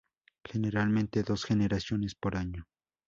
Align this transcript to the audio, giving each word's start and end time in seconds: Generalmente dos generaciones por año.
Generalmente 0.43 1.21
dos 1.21 1.43
generaciones 1.45 2.15
por 2.15 2.35
año. 2.35 2.65